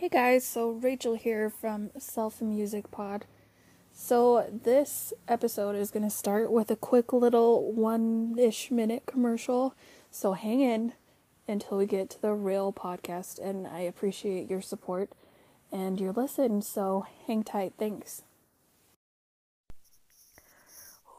[0.00, 3.26] Hey guys, so Rachel here from Self Music Pod.
[3.92, 9.74] So, this episode is going to start with a quick little one ish minute commercial.
[10.10, 10.94] So, hang in
[11.46, 15.10] until we get to the real podcast, and I appreciate your support
[15.70, 16.62] and your listen.
[16.62, 17.74] So, hang tight.
[17.78, 18.22] Thanks.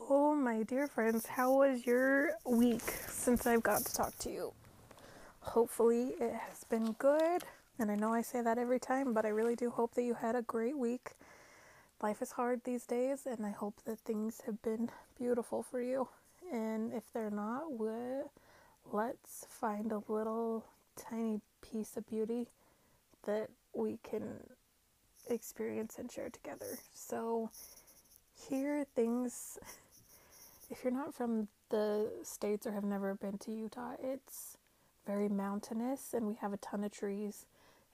[0.10, 4.54] Oh, my dear friends, how was your week since I've got to talk to you?
[5.42, 7.44] Hopefully, it has been good.
[7.82, 10.14] And I know I say that every time, but I really do hope that you
[10.14, 11.14] had a great week.
[12.00, 16.08] Life is hard these days, and I hope that things have been beautiful for you.
[16.54, 17.64] And if they're not,
[18.94, 20.64] let's find a little
[20.96, 22.50] tiny piece of beauty
[23.24, 24.42] that we can
[25.28, 26.78] experience and share together.
[26.94, 27.50] So,
[28.48, 29.58] here things,
[30.70, 34.56] if you're not from the States or have never been to Utah, it's
[35.08, 37.48] very mountainous and we have a ton of trees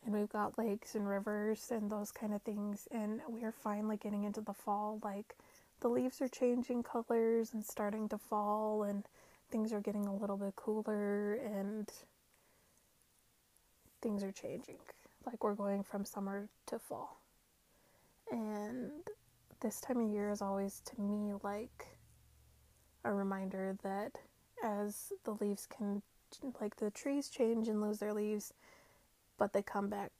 [0.06, 3.98] and we've got lakes and rivers and those kind of things and we are finally
[3.98, 5.36] getting into the fall like
[5.82, 9.04] the leaves are changing colors and starting to fall and
[9.52, 11.92] things are getting a little bit cooler and
[14.02, 14.78] things are changing.
[15.26, 17.22] Like we're going from summer to fall.
[18.32, 18.92] And
[19.62, 21.88] this time of year is always to me like
[23.04, 24.18] a reminder that
[24.64, 26.02] as the leaves can
[26.60, 28.54] like the trees change and lose their leaves
[29.38, 30.12] but they come back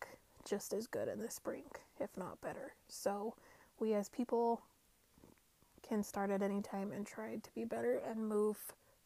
[0.48, 1.64] just as good in the spring,
[2.00, 2.74] if not better.
[2.88, 3.36] So
[3.80, 4.62] we as people
[5.88, 8.58] can start at any time and try to be better and move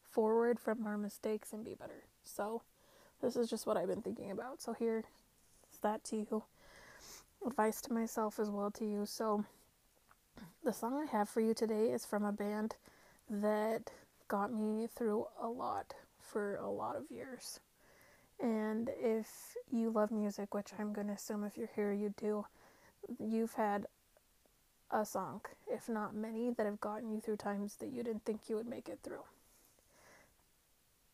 [0.02, 2.04] forward from our mistakes and be better.
[2.24, 2.62] So
[3.20, 4.60] this is just what I've been thinking about.
[4.60, 5.04] So here's
[5.82, 6.42] that to you.
[7.46, 9.06] Advice to myself as well to you.
[9.06, 9.44] So
[10.64, 12.76] the song I have for you today is from a band
[13.28, 13.90] that
[14.28, 17.60] got me through a lot for a lot of years.
[18.42, 22.44] And if you love music, which I'm going to assume if you're here you do,
[23.20, 23.86] you've had
[24.90, 28.48] a song, if not many, that have gotten you through times that you didn't think
[28.48, 29.22] you would make it through.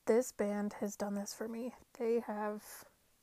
[0.06, 1.74] This band has done this for me.
[1.98, 2.62] They have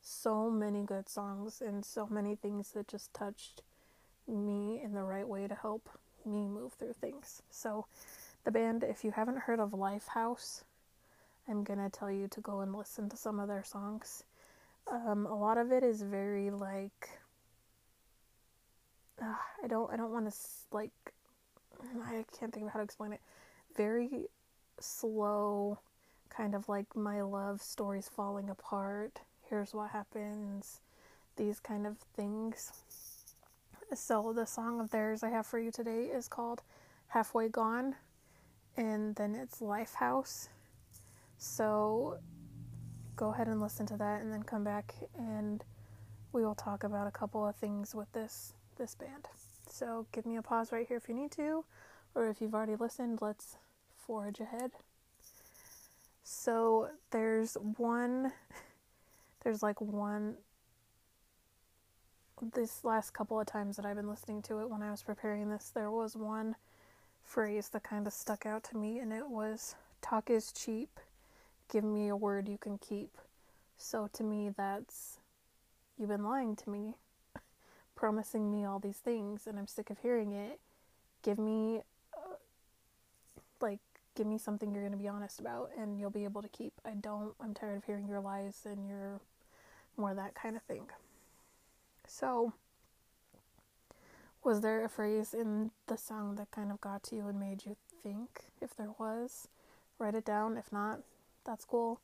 [0.02, 3.64] so many good songs and so many things that just touched
[4.28, 5.90] me in the right way to help
[6.24, 7.42] me move through things.
[7.50, 7.88] So,
[8.44, 10.62] the band, if you haven't heard of Lifehouse,
[11.48, 14.24] I'm gonna tell you to go and listen to some of their songs.
[14.92, 17.10] Um, a lot of it is very like
[19.22, 20.38] uh, I don't I don't want to
[20.72, 20.92] like
[22.08, 23.22] I can't think of how to explain it.
[23.76, 24.28] Very
[24.80, 25.80] slow,
[26.30, 29.22] kind of like my love stories falling apart.
[29.50, 30.82] Here's what happens.
[31.36, 32.72] These kind of things.
[33.94, 36.64] So the song of theirs I have for you today is called
[37.10, 37.96] Halfway Gone,
[38.76, 40.48] and then it's Lifehouse
[41.38, 42.18] so
[43.16, 45.64] go ahead and listen to that and then come back and
[46.34, 49.28] we will talk about a couple of things with this this band.
[49.70, 51.64] So give me a pause right here if you need to
[52.14, 53.58] or if you've already listened, let's
[54.06, 54.72] forge ahead.
[56.24, 58.34] So there's one
[59.44, 60.36] there's like one
[62.54, 65.50] this last couple of times that I've been listening to it when I was preparing
[65.50, 66.56] this, there was one
[67.24, 71.00] phrase that kind of stuck out to me and it was talk is cheap
[71.72, 73.18] give me a word you can keep.
[73.78, 75.20] So to me, that's
[75.98, 76.96] you've been lying to me,
[77.96, 80.60] promising me all these things, and I'm sick of hearing it.
[81.24, 81.82] Give me,
[82.14, 82.36] uh,
[83.60, 83.80] like,
[84.16, 86.74] give me something you're going to be honest about, and you'll be able to keep.
[86.86, 89.20] I don't, I'm tired of hearing your lies and your
[89.98, 90.88] more that kind of thing.
[92.08, 92.54] So,
[94.44, 97.66] was there a phrase in the song that kind of got to you and made
[97.66, 98.46] you think?
[98.62, 99.48] If there was,
[99.98, 100.58] write it down.
[100.58, 101.00] If not,
[101.46, 102.00] that's cool.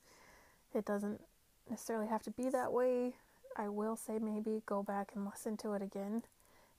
[0.73, 1.21] It doesn't
[1.69, 3.13] necessarily have to be that way.
[3.57, 6.23] I will say maybe go back and listen to it again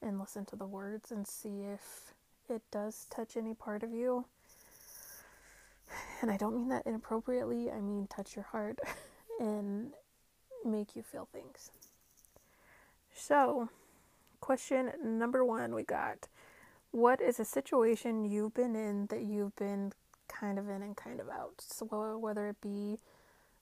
[0.00, 2.14] and listen to the words and see if
[2.48, 4.24] it does touch any part of you.
[6.20, 8.78] And I don't mean that inappropriately, I mean touch your heart
[9.40, 9.90] and
[10.64, 11.70] make you feel things.
[13.14, 13.68] So,
[14.40, 16.28] question number one we got
[16.90, 19.92] What is a situation you've been in that you've been
[20.32, 21.54] kind of in and kind of out.
[21.58, 21.86] So
[22.18, 22.98] whether it be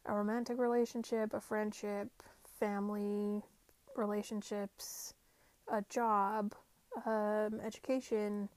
[0.06, 2.08] a romantic relationship, a friendship,
[2.58, 3.43] family
[3.96, 5.14] relationships,
[5.72, 6.55] a job,
[7.06, 8.49] um, education,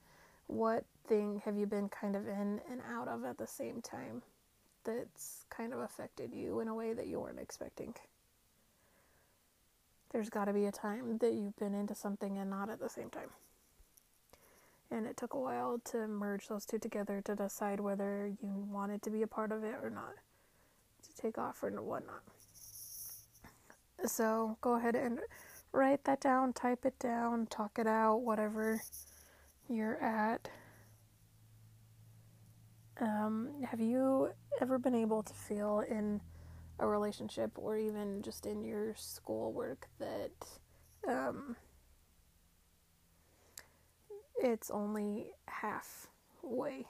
[0.46, 4.22] what thing have you been kind of in and out of at the same time
[4.84, 7.94] that's kind of affected you in a way that you weren't expecting?
[10.10, 12.88] There's got to be a time that you've been into something and not at the
[12.88, 13.30] same time
[14.90, 19.02] and it took a while to merge those two together to decide whether you wanted
[19.02, 20.14] to be a part of it or not,
[21.02, 22.22] to take off or whatnot.
[24.06, 25.20] So go ahead and
[25.72, 28.80] write that down, type it down, talk it out, whatever
[29.68, 30.48] you're at.
[33.00, 36.20] Um, have you ever been able to feel in
[36.78, 40.30] a relationship or even just in your schoolwork that
[41.08, 41.56] um,
[44.42, 46.86] it's only halfway?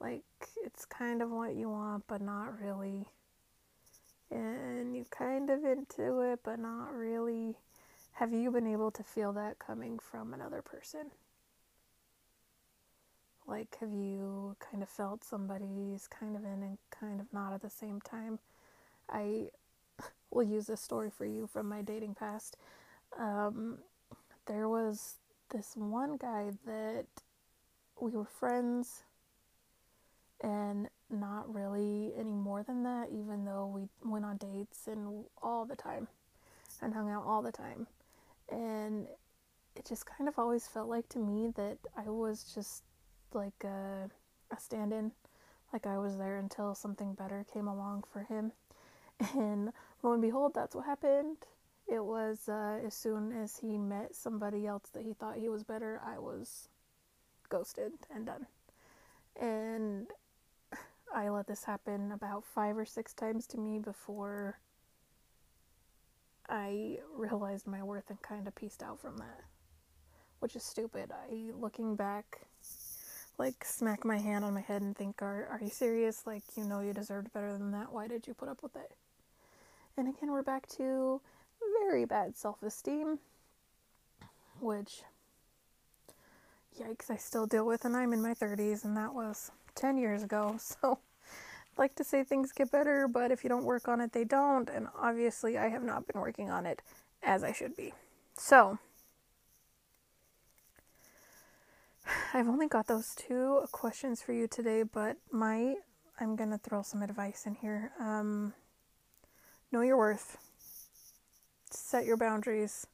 [0.00, 0.24] Like,
[0.64, 3.06] it's kind of what you want, but not really.
[4.30, 7.56] And you kind of into it, but not really.
[8.12, 11.10] Have you been able to feel that coming from another person?
[13.46, 17.62] Like, have you kind of felt somebody's kind of in and kind of not at
[17.62, 18.38] the same time?
[19.08, 19.50] I
[20.30, 22.56] will use this story for you from my dating past.
[23.18, 23.78] Um,
[24.46, 25.14] there was
[25.50, 27.06] this one guy that
[28.00, 29.02] we were friends
[30.42, 35.64] and not really any more than that, even though we went on dates and all
[35.64, 36.08] the time
[36.80, 37.86] and hung out all the time.
[38.50, 39.06] And
[39.76, 42.84] it just kind of always felt like to me that I was just
[43.32, 44.10] like a,
[44.50, 45.12] a stand in,
[45.72, 48.52] like I was there until something better came along for him.
[49.34, 49.70] And
[50.02, 51.36] lo and behold, that's what happened.
[51.90, 55.64] It was uh, as soon as he met somebody else that he thought he was
[55.64, 56.68] better, I was
[57.48, 58.46] ghosted and done.
[59.40, 60.06] And
[61.14, 64.60] I let this happen about five or six times to me before
[66.48, 69.40] I realized my worth and kind of pieced out from that,
[70.38, 71.10] which is stupid.
[71.10, 72.42] I, looking back,
[73.36, 76.24] like smack my hand on my head and think, "Are are you serious?
[76.26, 77.92] Like you know you deserved better than that.
[77.92, 78.92] Why did you put up with it?"
[79.96, 81.20] And again, we're back to
[81.80, 83.18] very bad self-esteem,
[84.60, 85.02] which
[86.80, 90.22] yikes, I still deal with, and I'm in my 30s, and that was 10 years
[90.22, 90.58] ago.
[90.82, 90.98] So,
[91.72, 94.24] I'd like to say things get better, but if you don't work on it, they
[94.24, 94.68] don't.
[94.68, 96.82] And obviously, I have not been working on it
[97.22, 97.94] as I should be.
[98.36, 98.78] So,
[102.34, 105.76] I've only got those two questions for you today, but my
[106.18, 107.92] I'm gonna throw some advice in here.
[107.98, 108.52] Um,
[109.72, 110.36] know your worth.
[111.70, 112.86] Set your boundaries.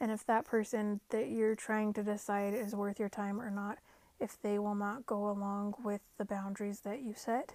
[0.00, 3.78] And if that person that you're trying to decide is worth your time or not,
[4.20, 7.52] if they will not go along with the boundaries that you set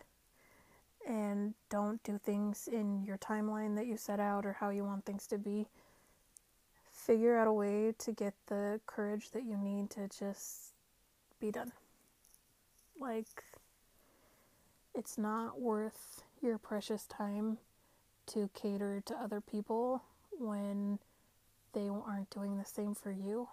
[1.07, 5.05] and don't do things in your timeline that you set out or how you want
[5.05, 5.67] things to be,
[6.91, 10.73] figure out a way to get the courage that you need to just
[11.39, 11.71] be done.
[12.99, 13.43] Like,
[14.93, 17.57] it's not worth your precious time
[18.27, 20.03] to cater to other people
[20.39, 20.99] when
[21.73, 23.49] they aren't doing the same for you.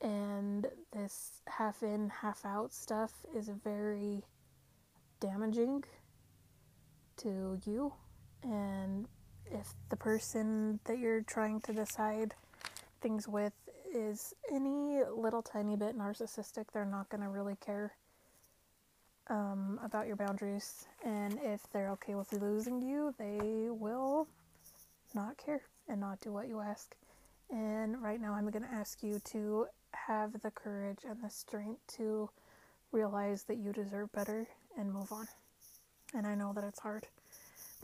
[0.00, 4.24] And this half in, half out stuff is very
[5.20, 5.84] damaging
[7.18, 7.92] to you.
[8.42, 9.06] And
[9.50, 12.34] if the person that you're trying to decide
[13.00, 13.52] things with
[13.94, 17.92] is any little tiny bit narcissistic, they're not going to really care
[19.28, 20.86] um, about your boundaries.
[21.04, 23.68] And if they're okay with losing you, they
[25.14, 26.94] not care and not do what you ask.
[27.50, 31.80] And right now, I'm going to ask you to have the courage and the strength
[31.96, 32.30] to
[32.92, 34.48] realize that you deserve better
[34.78, 35.26] and move on.
[36.14, 37.06] And I know that it's hard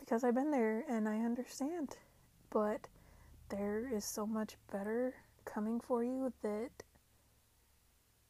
[0.00, 1.96] because I've been there and I understand.
[2.50, 2.88] But
[3.50, 6.70] there is so much better coming for you that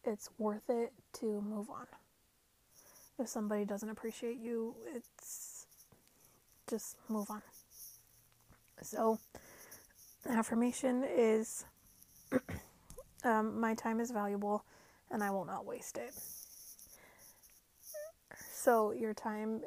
[0.04, 1.86] it's worth it to move on.
[3.18, 5.66] If somebody doesn't appreciate you, it's
[6.68, 7.42] just move on.
[8.82, 9.18] So,
[10.28, 11.64] affirmation is
[13.24, 14.64] um, my time is valuable
[15.10, 16.14] and I will not waste it.
[18.52, 19.62] So, your time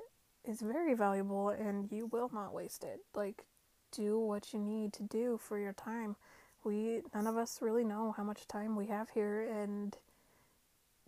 [0.46, 3.00] is very valuable and you will not waste it.
[3.15, 3.46] Like,
[3.91, 6.15] do what you need to do for your time.
[6.63, 9.96] We, none of us really know how much time we have here and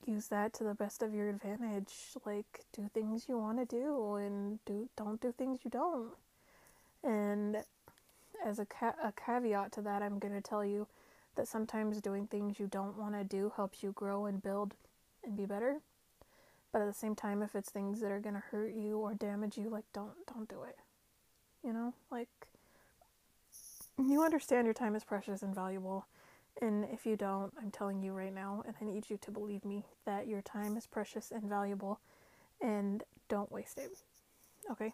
[0.05, 1.93] use that to the best of your advantage.
[2.25, 6.11] Like, do things you want to do and do, don't do things you don't.
[7.03, 7.57] And
[8.45, 10.87] as a, ca- a caveat to that, I'm going to tell you
[11.35, 14.73] that sometimes doing things you don't want to do helps you grow and build
[15.23, 15.79] and be better.
[16.71, 19.13] But at the same time, if it's things that are going to hurt you or
[19.13, 20.77] damage you, like don't don't do it.
[21.63, 22.29] You know, like
[23.97, 26.07] you understand your time is precious and valuable.
[26.61, 29.65] And if you don't, I'm telling you right now, and I need you to believe
[29.65, 31.99] me that your time is precious and valuable
[32.61, 33.91] and don't waste it.
[34.71, 34.93] Okay?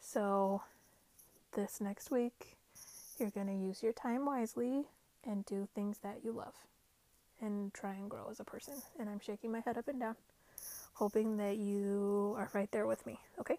[0.00, 0.62] So,
[1.54, 2.56] this next week,
[3.18, 4.84] you're going to use your time wisely
[5.26, 6.54] and do things that you love
[7.40, 8.74] and try and grow as a person.
[8.98, 10.16] And I'm shaking my head up and down,
[10.94, 13.20] hoping that you are right there with me.
[13.38, 13.58] Okay?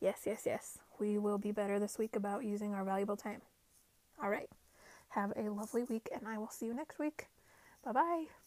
[0.00, 0.78] Yes, yes, yes.
[0.98, 3.40] We will be better this week about using our valuable time.
[4.22, 4.48] All right.
[5.10, 7.28] Have a lovely week, and I will see you next week.
[7.84, 8.43] Bye bye.